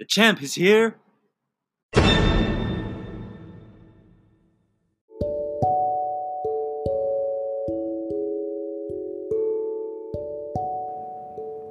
[0.00, 0.94] The champ is here.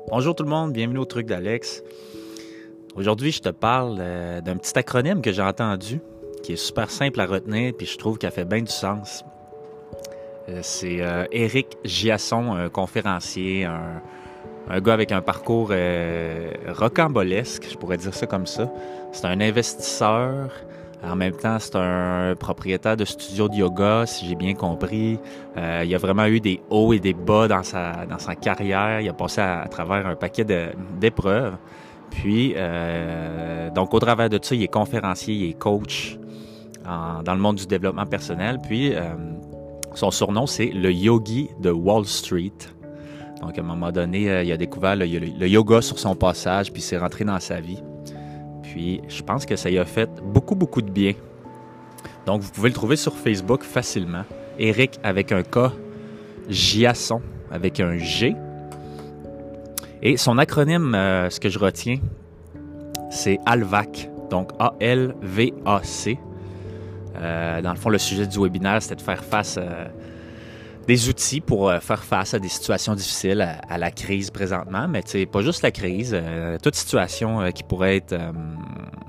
[0.09, 1.81] Bonjour tout le monde, bienvenue au truc d'Alex.
[2.95, 5.99] Aujourd'hui, je te parle euh, d'un petit acronyme que j'ai entendu,
[6.43, 9.25] qui est super simple à retenir, puis je trouve qu'il a fait bien du sens.
[10.49, 14.03] Euh, c'est euh, Eric Giasson, un conférencier, un,
[14.69, 15.71] un gars avec un parcours
[16.67, 18.71] rocambolesque, je pourrais dire ça comme ça.
[19.11, 20.51] C'est un investisseur,
[21.03, 25.17] en même temps, c'est un propriétaire de studio de yoga, si j'ai bien compris.
[25.57, 28.99] Euh, il a vraiment eu des hauts et des bas dans sa, carrière.
[28.99, 30.45] Il a passé à, travers un paquet
[30.99, 31.55] d'épreuves.
[32.11, 36.17] Puis, euh, donc, au travers de ça, il est conférencier, il est coach
[36.85, 38.59] dans le monde du développement personnel.
[38.61, 39.01] Puis, euh,
[39.93, 42.51] son surnom, c'est le yogi de Wall Street.
[43.41, 46.97] Donc, à un moment donné, il a découvert le, yoga sur son passage, puis c'est
[46.97, 47.81] rentré dans sa vie.
[48.63, 51.13] Puis je pense que ça y a fait beaucoup, beaucoup de bien.
[52.25, 54.23] Donc vous pouvez le trouver sur Facebook facilement.
[54.59, 55.71] Eric avec un K,
[56.49, 58.35] Giasson avec un G.
[60.01, 61.97] Et son acronyme, euh, ce que je retiens,
[63.09, 64.09] c'est ALVAC.
[64.29, 66.19] Donc A-L-V-A-C.
[67.19, 69.85] Euh, dans le fond, le sujet du webinaire, c'était de faire face à euh,
[70.87, 75.01] des outils pour euh, faire face à des situations difficiles, à, la crise présentement, mais
[75.05, 78.15] c'est pas juste la crise, euh, toute situation euh, qui pourrait être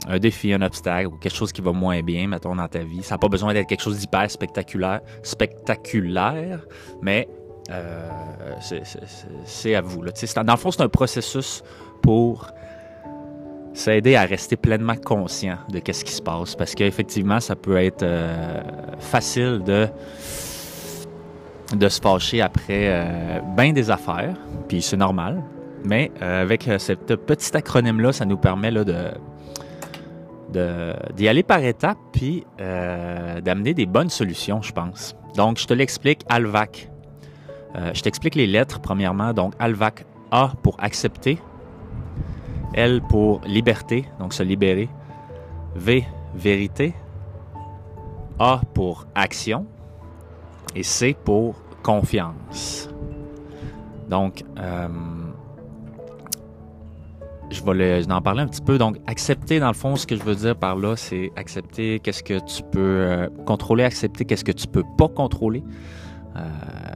[0.07, 3.03] un défi, un obstacle ou quelque chose qui va moins bien, mettons, dans ta vie.
[3.03, 6.61] Ça n'a pas besoin d'être quelque chose d'hyper spectaculaire, spectaculaire,
[7.01, 7.29] mais
[9.41, 10.03] c'est à vous.
[10.03, 10.13] Là.
[10.45, 11.63] Dans le fond, c'est un processus
[12.03, 12.51] pour
[13.73, 18.05] s'aider à rester pleinement conscient de ce qui se passe, parce qu'effectivement, ça peut être
[18.99, 19.89] facile de
[21.77, 24.35] de se fâcher après euh, bien des affaires,
[24.69, 25.43] puis c'est normal.
[25.85, 29.13] Mais euh, avec euh, ce petit acronyme-là, ça nous permet là, de
[31.15, 35.15] d'y aller par étapes, puis d'amener des bonnes solutions, je pense.
[35.37, 36.91] Donc, je te l'explique, ALVAC.
[37.95, 39.33] je t'explique les lettres, premièrement.
[39.33, 41.39] Donc, ALVAC, A pour accepter,
[42.75, 44.89] L pour liberté, donc se libérer,
[45.77, 46.05] V,
[46.35, 46.95] vérité,
[48.41, 49.67] A pour action,
[50.75, 52.89] et C pour confiance.
[54.09, 54.89] Donc, euh,
[57.51, 58.79] je vais en parler un petit peu.
[58.79, 62.23] Donc, accepter, dans le fond, ce que je veux dire par là, c'est accepter qu'est-ce
[62.23, 65.63] que tu peux euh, contrôler, accepter qu'est-ce que tu peux pas contrôler.
[66.37, 66.41] Euh,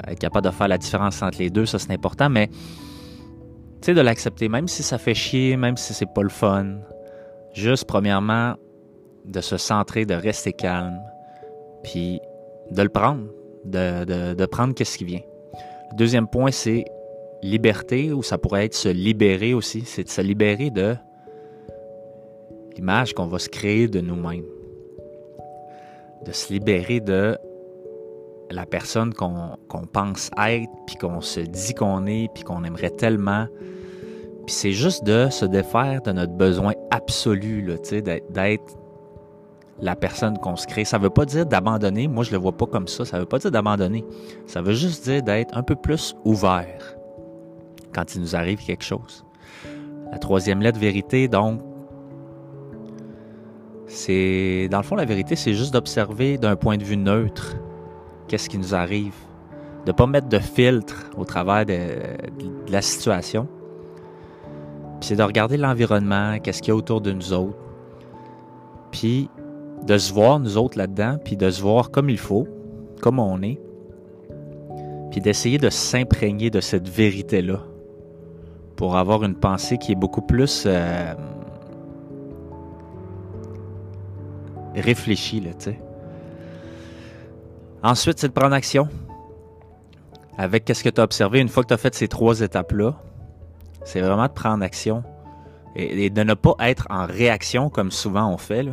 [0.08, 3.94] être capable de faire la différence entre les deux, ça c'est important, mais tu sais,
[3.94, 6.78] de l'accepter, même si ça fait chier, même si c'est pas le fun.
[7.52, 8.54] Juste, premièrement,
[9.24, 10.98] de se centrer, de rester calme,
[11.82, 12.20] puis
[12.70, 13.24] de le prendre
[13.64, 15.22] de, prendre qu'est-ce qui vient.
[15.92, 16.84] Le deuxième point, c'est
[17.42, 19.82] liberté, ou ça pourrait être se libérer aussi.
[19.86, 20.96] C'est de se libérer de
[22.74, 24.44] l'image qu'on va se créer de nous-mêmes.
[26.24, 27.36] De se libérer de
[28.50, 29.58] la personne qu'on
[29.92, 33.46] pense être, puis qu'on se dit qu'on est, puis qu'on aimerait tellement.
[34.46, 38.76] Puis c'est juste de se défaire de notre besoin absolu, d'être
[39.80, 40.84] la personne qu'on se crée.
[40.84, 42.08] Ça ne veut pas dire d'abandonner.
[42.08, 43.04] Moi, je ne le vois pas comme ça.
[43.04, 44.04] Ça ne veut pas dire d'abandonner.
[44.46, 46.96] Ça veut juste dire d'être un peu plus ouvert
[47.94, 49.24] quand il nous arrive quelque chose.
[50.12, 51.60] La troisième lettre, vérité, donc,
[53.86, 54.68] c'est.
[54.70, 57.56] Dans le fond, la vérité, c'est juste d'observer d'un point de vue neutre
[58.28, 59.14] qu'est-ce qui nous arrive.
[59.84, 63.46] De ne pas mettre de filtre au travers de, de la situation.
[65.00, 67.58] Puis c'est de regarder l'environnement, qu'est-ce qu'il y a autour de nous autres.
[68.90, 69.28] Puis
[69.82, 72.48] de se voir, nous autres, là-dedans, puis de se voir comme il faut,
[73.00, 73.60] comme on est,
[75.10, 77.60] puis d'essayer de s'imprégner de cette vérité-là
[78.76, 81.14] pour avoir une pensée qui est beaucoup plus euh,
[84.74, 85.80] réfléchie, là, tu sais.
[87.82, 88.88] Ensuite, c'est de prendre action
[90.38, 91.40] avec qu'est-ce que tu as observé.
[91.40, 92.94] Une fois que tu as fait ces trois étapes-là,
[93.84, 95.04] c'est vraiment de prendre action
[95.76, 98.62] et, et, de ne pas être en réaction comme souvent on fait.
[98.62, 98.72] Là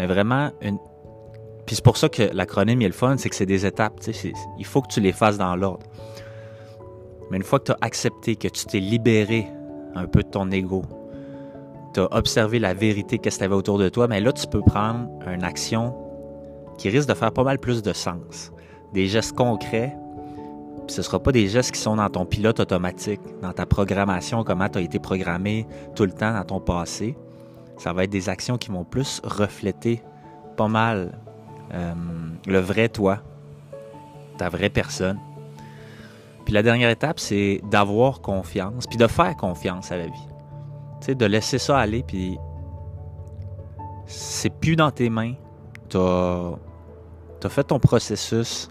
[0.00, 0.78] mais vraiment une.
[1.66, 4.00] Puis c'est pour ça que l'acronyme est le fun, c'est que c'est des étapes.
[4.58, 5.86] Il faut que tu les fasses dans l'ordre.
[7.30, 9.46] Mais une fois que tu as accepté, que tu t'es libéré
[9.94, 10.82] un peu de ton ego,
[11.92, 14.46] tu as observé la vérité, qu'est-ce que tu avais autour de toi, mais là, tu
[14.46, 15.94] peux prendre une action
[16.78, 18.52] qui risque de faire pas mal plus de sens.
[18.94, 19.94] Des gestes concrets,
[20.86, 23.66] puis ce ne sera pas des gestes qui sont dans ton pilote automatique, dans ta
[23.66, 27.16] programmation, comment tu as été programmé tout le temps dans ton passé
[27.80, 30.02] ça va être des actions qui vont plus refléter
[30.58, 31.18] pas mal
[31.72, 31.94] euh,
[32.46, 33.22] le vrai toi,
[34.36, 35.18] ta vraie personne.
[36.44, 40.28] Puis la dernière étape, c'est d'avoir confiance, puis de faire confiance à la vie.
[41.00, 42.38] Tu sais, de laisser ça aller, puis
[44.04, 45.32] c'est plus dans tes mains.
[45.88, 46.50] T'as
[47.42, 48.68] as fait ton processus.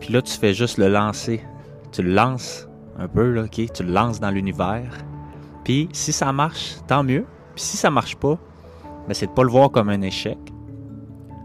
[0.00, 1.42] Puis là, tu fais juste le lancer.
[1.90, 2.68] Tu le lances
[2.98, 3.72] un peu, là, OK?
[3.72, 4.92] Tu le lances dans l'univers.
[5.64, 7.24] Puis si ça marche, tant mieux.
[7.54, 8.38] Puis si ça marche pas,
[9.06, 10.38] ben, c'est de pas le voir comme un échec.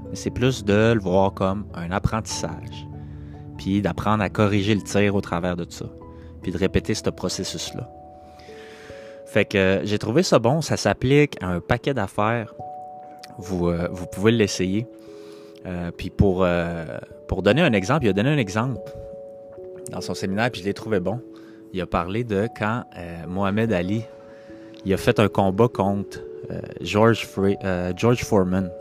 [0.09, 2.87] Mais c'est plus de le voir comme un apprentissage.
[3.57, 5.85] Puis d'apprendre à corriger le tir au travers de ça.
[6.41, 7.89] Puis de répéter ce processus-là.
[9.25, 10.61] Fait que j'ai trouvé ça bon.
[10.61, 12.55] Ça s'applique à un paquet d'affaires.
[13.37, 14.87] Vous, euh, pouvez l'essayer.
[15.65, 16.85] Euh, puis pour, euh,
[17.27, 18.79] pour donner un exemple, il a donné un exemple
[19.91, 21.19] dans son séminaire, puis je l'ai trouvé bon.
[21.73, 22.83] Il a parlé de quand
[23.27, 24.03] Mohamed Ali
[24.85, 26.19] il a fait un combat contre
[26.81, 27.27] George,
[27.95, 28.71] George Foreman.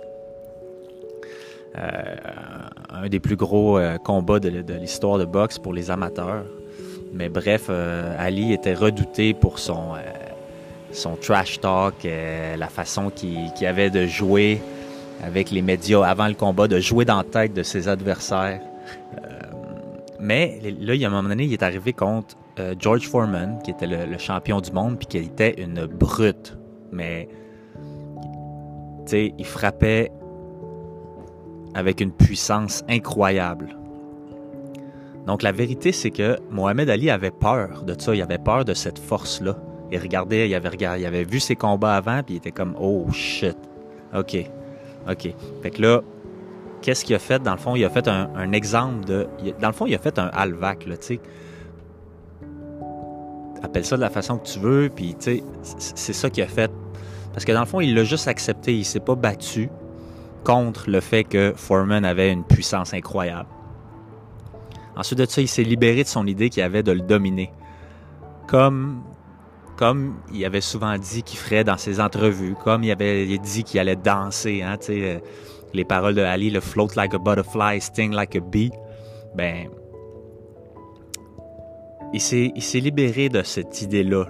[1.75, 6.45] un des plus gros combats de, l'histoire de boxe pour les amateurs.
[7.13, 7.71] Mais bref,
[8.19, 9.95] Ali était redouté pour son,
[10.93, 14.61] son trash talk, la façon qu'il avait de jouer
[15.23, 18.61] avec les médias avant le combat, de jouer dans la tête de ses adversaires.
[19.17, 19.29] Euh,
[20.21, 23.59] mais là, il y a un moment donné, il est arrivé contre euh, George Foreman,
[23.63, 26.57] qui était le, champion du monde, puis qui était une brute.
[26.93, 27.29] Mais,
[29.05, 30.11] tu sais, il frappait
[31.75, 33.77] avec une puissance incroyable.
[35.27, 38.73] Donc la vérité, c'est que Mohamed Ali avait peur de ça, il avait peur de
[38.73, 39.57] cette force-là.
[39.93, 42.75] Il regardait, il avait, regardé, il avait vu ses combats avant, puis il était comme,
[42.81, 43.57] oh shit,
[44.15, 44.39] ok,
[45.09, 45.35] OK.
[45.63, 46.01] Fait que là,
[46.81, 47.43] qu'est-ce qu'il a fait?
[47.43, 49.27] Dans le fond, il a fait un, exemple de.
[49.61, 51.21] Dans le fond, il a fait un halvac, tu sais.
[53.63, 56.71] Appelle ça de la façon que tu veux, puis, tu c'est ça qu'il a fait.
[57.33, 58.75] Parce que dans le fond, il l'a juste accepté.
[58.75, 59.69] Il s'est pas battu
[60.45, 63.49] contre le fait que Foreman avait une puissance incroyable.
[64.97, 67.53] Ensuite de ça, il s'est libéré de son idée qu'il avait de le dominer.
[68.47, 69.03] Comme
[69.77, 73.79] comme il avait souvent dit qu'il ferait dans ses entrevues, comme il avait dit qu'il
[73.79, 75.21] allait danser, hein, euh,
[75.73, 78.73] les paroles de Ali, le float like a butterfly, sting like a bee,
[79.37, 79.69] ben,
[82.13, 84.27] il s'est libéré de cette idée-là,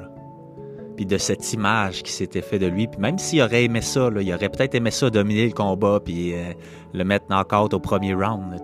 [0.96, 2.88] puis de cette image qui s'était fait de lui.
[2.88, 6.34] Puis même s'il aurait aimé ça, il aurait peut-être aimé ça dominer le combat, puis
[6.34, 6.52] euh,
[6.92, 8.60] le mettre knock-out au premier round.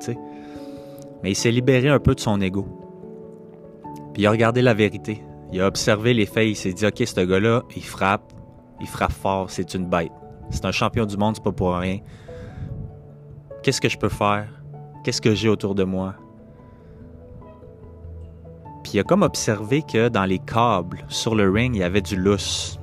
[1.22, 2.66] Mais il s'est libéré un peu de son ego.
[4.12, 5.22] Puis il a regardé la vérité.
[5.52, 8.32] Il a observé les faits, il s'est dit, OK, ce gars-là, il frappe,
[8.81, 10.12] il frappe fort, c'est une bête.
[10.50, 12.00] C'est un champion du monde, c'est pas pour rien.
[13.62, 14.49] Qu'est-ce que je peux faire?
[15.05, 16.16] Qu'est-ce que j'ai autour de moi?
[18.94, 22.17] Il a comme observé que dans les câbles sur le ring, il y avait du
[22.17, 22.79] lousse.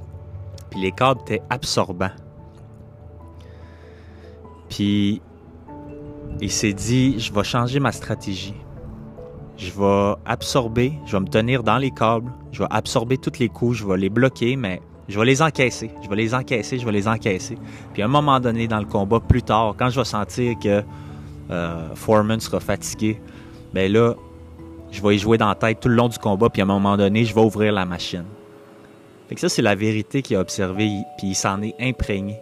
[0.70, 2.12] Puis les câbles étaient absorbants.
[4.70, 5.22] Puis
[6.40, 8.56] il s'est dit, je vais changer ma stratégie
[9.62, 13.48] je vais absorber, je vais me tenir dans les câbles, je vais absorber toutes les
[13.48, 16.86] coups, je vais les bloquer, mais je vais les encaisser, je vais les encaisser, je
[16.86, 17.58] vais les encaisser.
[17.94, 20.84] Puis à un moment donné dans le combat, plus tard, quand je vais sentir que
[21.52, 23.22] euh, Foreman sera fatigué,
[23.72, 24.16] ben là,
[24.92, 26.68] je vais y jouer dans la tête tout le long du combat, puis à un
[26.68, 28.26] moment donné, je vais ouvrir la machine.
[29.30, 32.40] Fait que ça, c'est la vérité qu'il a observée, puis il s'en est imprégné.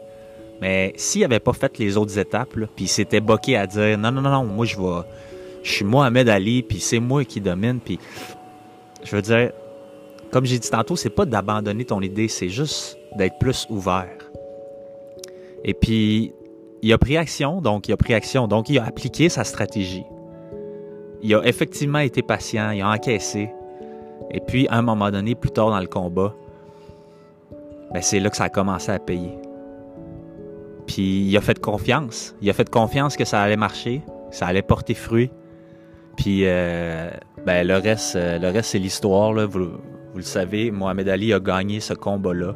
[0.62, 4.12] Mais s'il n'avait pas fait les autres étapes, puis il s'était boqué à dire non,
[4.12, 5.04] non, non, non, moi je vais
[5.64, 8.00] je suis Mohamed Ali, puis c'est moi qui domine, puis
[9.04, 9.52] je veux dire,
[10.32, 14.18] comme j'ai dit tantôt, c'est pas d'abandonner ton idée, c'est juste d'être plus ouvert.
[15.64, 16.34] Et puis,
[16.82, 20.06] il a pris action, donc il a pris action, donc il a appliqué sa stratégie.
[21.22, 23.50] Il a effectivement été patient, il a encaissé.
[24.32, 26.34] Et puis, à un moment donné, plus tard dans le combat,
[27.94, 29.38] ben c'est là que ça a commencé à payer.
[30.88, 32.36] Puis, il a fait confiance.
[32.42, 35.32] Il a fait confiance que ça allait marcher, ça allait porter fruit.
[36.16, 37.10] Puis euh,
[37.46, 39.34] ben, le reste, euh, le reste c'est l'histoire.
[39.48, 42.56] Vous, vous, le savez, Mohamed Ali a gagné ce combat-là.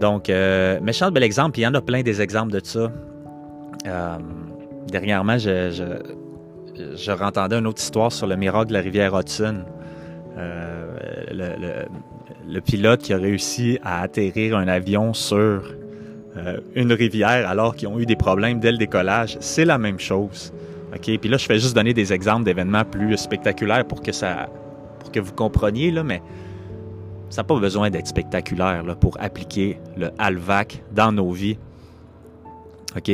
[0.00, 2.90] Donc, euh, méchant bel exemple, il y en a plein des exemples de ça.
[3.86, 4.18] Euh,
[4.88, 5.98] dernièrement, je,
[6.76, 9.64] je rentendais une autre histoire sur le miracle de la rivière Hudson.
[10.36, 11.86] Le,
[12.48, 15.74] le, pilote qui a réussi à atterrir un avion sur
[16.74, 20.52] une rivière alors qu'ils ont eu des problèmes dès le décollage, c'est la même chose.
[20.94, 21.18] OK?
[21.18, 24.48] Puis là, je fais juste donner des exemples d'événements plus spectaculaires pour que ça
[25.00, 26.22] pour que vous compreniez, là, mais
[27.28, 31.58] ça n'a pas besoin d'être spectaculaire pour appliquer le HALVAC dans nos vies.
[32.96, 33.10] OK?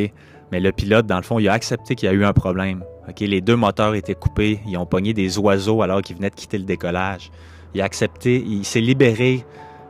[0.51, 2.83] Mais le pilote, dans le fond, il a accepté qu'il y a eu un problème.
[3.21, 4.61] Les deux moteurs étaient coupés.
[4.67, 7.31] Ils ont pogné des oiseaux alors qu'ils venaient de quitter le décollage.
[7.75, 9.45] Il a accepté, il s'est libéré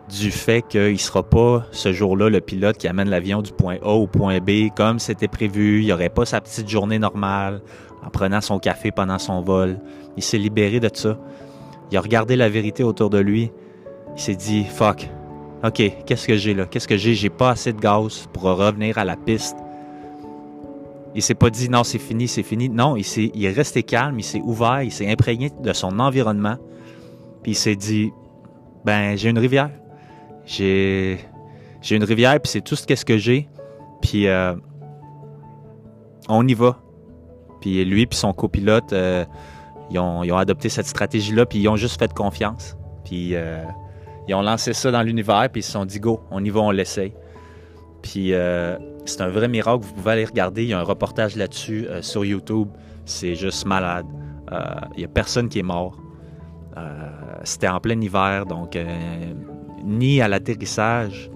[0.09, 3.77] du fait qu'il ne sera pas ce jour-là le pilote qui amène l'avion du point
[3.83, 5.81] A au point B comme c'était prévu.
[5.81, 7.61] Il n'y aurait pas sa petite journée normale
[8.05, 9.79] en prenant son café pendant son vol.
[10.17, 11.19] Il s'est libéré de ça.
[11.91, 13.51] Il a regardé la vérité autour de lui.
[14.17, 15.09] Il s'est dit, fuck,
[15.65, 16.67] OK, qu'est-ce que j'ai là?
[16.67, 17.15] Qu'est-ce que j'ai?
[17.15, 19.57] J'ai pas assez de gaz pour revenir à la piste.
[21.19, 22.69] Il s'est pas dit non, c'est fini, c'est fini.
[22.69, 25.99] Non, il, s'est, il est resté calme, il s'est ouvert, il s'est imprégné de son
[25.99, 26.59] environnement.
[27.43, 28.13] Puis il s'est dit
[28.85, 29.73] ben, j'ai une rivière.
[30.47, 31.19] J'ai,
[31.83, 33.49] j'ai une rivière, puis c'est tout ce qu'est-ce que j'ai.
[34.01, 34.55] Puis euh,
[36.29, 36.79] on y va.
[37.61, 39.25] Puis lui puis son copilote, euh,
[39.91, 42.77] ils, ont, ils, ont, adopté cette stratégie-là, puis ils ont juste fait confiance.
[43.05, 43.65] Puis euh,
[44.29, 46.61] ils ont lancé ça dans l'univers, puis ils se sont dit go, on y va,
[46.61, 47.13] on l'essaye.
[48.03, 51.37] Puis euh, c'est un vrai miracle, vous pouvez aller regarder, il y a un reportage
[51.37, 52.69] là-dessus euh, sur YouTube,
[53.05, 54.07] c'est juste malade.
[54.53, 54.59] Euh,
[54.95, 55.97] il n'y a personne qui est mort.
[57.43, 58.79] C'était en plein hiver, donc
[59.85, 61.29] ni à l'atterrissage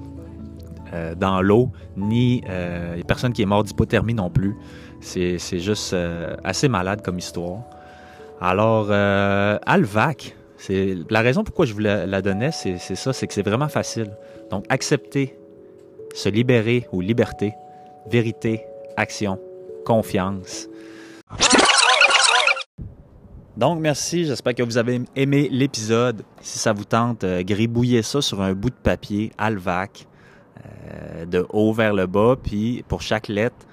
[1.17, 4.55] dans l'eau, ni il a personne qui est mort d'hypothermie non plus.
[5.01, 5.97] C'est juste
[6.45, 7.59] assez malade comme histoire.
[8.41, 10.37] Alors, Alvac,
[10.69, 14.13] la raison pourquoi je vous la, la donnais, c'est ça, c'est que c'est vraiment facile.
[14.49, 15.37] Donc, accepter,
[16.15, 17.55] se libérer ou liberté,
[18.07, 18.65] vérité,
[18.97, 19.39] action,
[19.85, 20.69] confiance.
[23.57, 24.25] Donc, merci.
[24.25, 26.25] J'espère que vous avez aimé l'épisode.
[26.41, 30.07] Si ça vous tente, euh, gribouillez ça sur un bout de papier, Alvac,
[30.65, 32.37] euh, de haut vers le bas.
[32.43, 33.67] Puis, pour chaque lettre,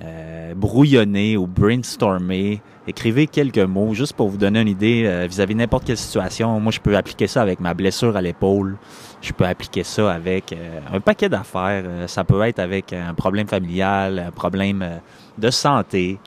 [0.00, 2.62] euh, brouillonner ou brainstormer.
[2.86, 6.58] Écrivez quelques mots juste pour vous donner une idée euh, vis-à-vis n'importe quelle situation.
[6.60, 8.78] Moi, je peux appliquer ça avec ma blessure à l'épaule.
[9.20, 11.84] Je peux appliquer ça avec euh, un paquet d'affaires.
[12.08, 15.00] Ça peut être avec un problème familial, un problème
[15.38, 16.18] de santé,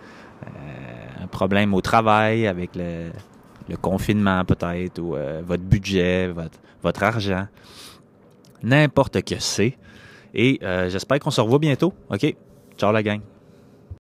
[1.21, 3.09] un problème au travail, avec le,
[3.67, 7.47] le confinement peut-être, ou votre budget, votre, votre argent.
[8.63, 9.77] N'importe que c'est.
[10.33, 11.93] Et j'espère qu'on se revoit bientôt.
[12.09, 12.35] OK?
[12.77, 13.21] Ciao la gang.